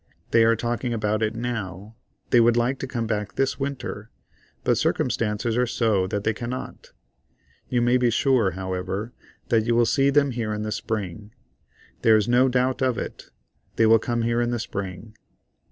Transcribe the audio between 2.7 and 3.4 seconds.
to come back